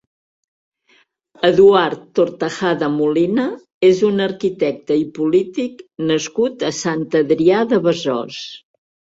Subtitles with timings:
[1.49, 3.45] Eduard Tortajada Molina
[3.91, 8.45] és un arquitecte i polític nascut a Sant Adrià de Besòs.